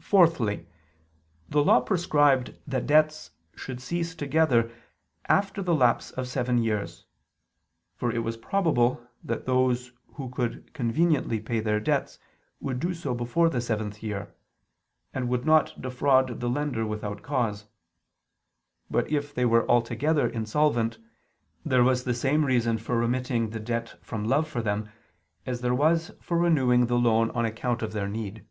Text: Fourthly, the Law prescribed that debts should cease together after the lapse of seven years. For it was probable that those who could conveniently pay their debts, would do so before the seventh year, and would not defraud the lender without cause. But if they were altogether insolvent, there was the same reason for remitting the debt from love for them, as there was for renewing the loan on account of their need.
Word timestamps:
Fourthly, 0.00 0.66
the 1.48 1.64
Law 1.64 1.80
prescribed 1.80 2.54
that 2.66 2.86
debts 2.86 3.30
should 3.56 3.80
cease 3.80 4.14
together 4.14 4.70
after 5.26 5.62
the 5.62 5.74
lapse 5.74 6.10
of 6.10 6.28
seven 6.28 6.58
years. 6.58 7.06
For 7.96 8.12
it 8.12 8.18
was 8.18 8.36
probable 8.36 9.00
that 9.24 9.46
those 9.46 9.92
who 10.16 10.28
could 10.28 10.74
conveniently 10.74 11.40
pay 11.40 11.60
their 11.60 11.80
debts, 11.80 12.18
would 12.60 12.78
do 12.78 12.92
so 12.92 13.14
before 13.14 13.48
the 13.48 13.62
seventh 13.62 14.02
year, 14.02 14.34
and 15.14 15.30
would 15.30 15.46
not 15.46 15.80
defraud 15.80 16.40
the 16.40 16.48
lender 16.50 16.84
without 16.84 17.22
cause. 17.22 17.68
But 18.90 19.10
if 19.10 19.34
they 19.34 19.46
were 19.46 19.66
altogether 19.66 20.28
insolvent, 20.28 20.98
there 21.64 21.84
was 21.84 22.04
the 22.04 22.12
same 22.12 22.44
reason 22.44 22.76
for 22.76 22.98
remitting 22.98 23.48
the 23.48 23.60
debt 23.60 23.96
from 24.02 24.26
love 24.28 24.46
for 24.46 24.60
them, 24.60 24.90
as 25.46 25.62
there 25.62 25.74
was 25.74 26.10
for 26.20 26.36
renewing 26.36 26.84
the 26.84 26.98
loan 26.98 27.30
on 27.30 27.46
account 27.46 27.80
of 27.80 27.94
their 27.94 28.08
need. 28.08 28.44